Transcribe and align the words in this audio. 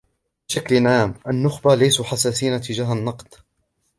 بشكل 0.49 0.87
عام، 0.87 1.13
النخبة 1.29 1.75
ليسوا 1.75 2.05
حساسين 2.05 2.61
تجاه 2.61 2.93
النقد. 2.93 3.33